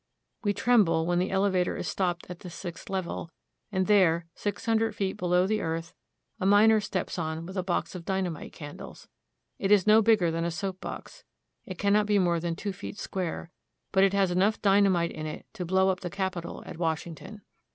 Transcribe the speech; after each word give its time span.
We 0.43 0.51
tremble 0.55 1.05
when 1.05 1.19
the 1.19 1.29
elevator 1.29 1.77
is 1.77 1.87
stopped 1.87 2.25
at 2.31 2.39
the 2.39 2.49
sixth 2.49 2.89
level, 2.89 3.29
and 3.71 3.85
there, 3.85 4.25
six 4.33 4.65
hun 4.65 4.77
dred 4.77 4.95
feet 4.95 5.15
below 5.15 5.45
the 5.45 5.61
earth, 5.61 5.93
a 6.39 6.45
miner 6.47 6.79
steps 6.79 7.19
on 7.19 7.45
with 7.45 7.55
a 7.55 7.61
box 7.61 7.93
of 7.93 8.03
dynamite 8.03 8.51
candles. 8.51 9.07
It 9.59 9.71
is 9.71 9.85
no 9.85 10.01
bigger 10.01 10.31
than 10.31 10.43
a 10.43 10.49
soap 10.49 10.81
box. 10.81 11.23
It 11.67 11.77
cannot 11.77 12.07
be 12.07 12.17
more 12.17 12.39
than 12.39 12.55
two 12.55 12.73
feet 12.73 12.97
square, 12.97 13.51
but 13.91 14.03
it 14.03 14.13
has 14.13 14.31
enough 14.31 14.59
dynamite 14.59 15.11
in 15.11 15.27
it 15.27 15.45
to 15.53 15.65
blow 15.65 15.89
up 15.89 15.99
the 15.99 16.09
Capitol 16.09 16.63
at 16.65 16.77
Wash 16.79 17.05
ington. 17.05 17.41